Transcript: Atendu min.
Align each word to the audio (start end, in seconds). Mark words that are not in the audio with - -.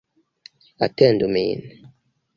Atendu 0.85 1.25
min. 1.33 1.59